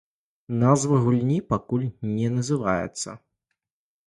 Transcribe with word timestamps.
Назва 0.61 1.01
гульні 1.03 1.37
пакуль 1.51 1.83
не 2.17 2.33
называецца. 2.39 3.09